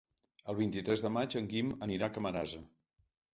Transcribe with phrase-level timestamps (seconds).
[0.53, 2.65] El vint-i-tres de maig en Guim anirà a Camarasa.